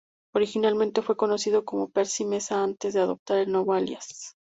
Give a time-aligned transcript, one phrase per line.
[0.33, 4.35] Originalmente, fue conocido como Percy Meza antes de adoptar el nuevo alias.